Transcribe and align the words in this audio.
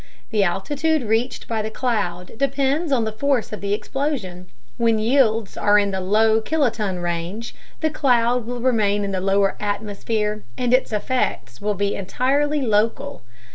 The 0.31 0.41
altitude 0.43 1.03
reached 1.03 1.47
by 1.47 1.61
the 1.61 1.69
cloud 1.69 2.31
depends 2.35 2.91
on 2.91 3.03
the 3.03 3.11
force 3.11 3.53
of 3.53 3.61
the 3.61 3.71
explosion. 3.71 4.47
When 4.77 4.97
yields 4.97 5.55
are 5.57 5.77
in 5.77 5.91
the 5.91 6.01
low 6.01 6.41
kiloton 6.41 7.03
range, 7.03 7.53
the 7.81 7.91
cloud 7.91 8.47
will 8.47 8.61
remain 8.61 9.03
in 9.03 9.11
the 9.11 9.21
lower 9.21 9.55
atmosphere 9.59 10.43
and 10.57 10.73
its 10.73 10.91
effects 10.91 11.61
will 11.61 11.75
be 11.75 11.93
entirely 11.93 12.63
local. 12.63 13.21